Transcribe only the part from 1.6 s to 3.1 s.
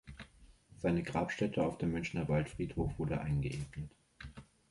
auf dem Münchner Waldfriedhof